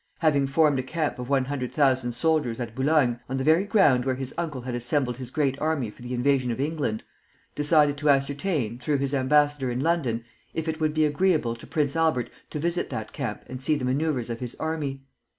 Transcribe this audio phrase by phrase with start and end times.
[0.17, 4.03] having formed a camp of one hundred thousand soldiers at Boulogne, on the very ground
[4.03, 7.03] where his uncle had assembled his great army for the invasion of England,
[7.53, 10.23] decided to ascertain, through his ambassador in London,
[10.55, 13.85] if it would be agreeable to Prince Albert to visit that camp and see the
[13.85, 15.03] manoeuvres of his army.